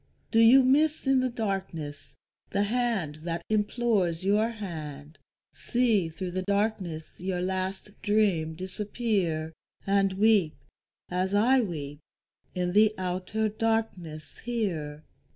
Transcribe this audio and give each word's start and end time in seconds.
Do 0.31 0.39
you 0.39 0.63
miss 0.63 1.05
in 1.05 1.19
the 1.19 1.29
darkness 1.29 2.15
the 2.49 2.63
hand 2.63 3.17
that 3.17 3.43
implores 3.51 4.23
your 4.23 4.49
hand, 4.49 5.19
See 5.53 6.09
through 6.09 6.31
the 6.31 6.41
darkness 6.41 7.13
your 7.19 7.39
last 7.43 7.91
dream 8.01 8.55
disappear, 8.55 9.53
And 9.85 10.13
weep, 10.13 10.55
as 11.11 11.35
I 11.35 11.59
weep, 11.61 11.99
in 12.55 12.73
the 12.73 12.95
outer 12.97 13.47
darkness 13.47 14.39
here? 14.39 15.03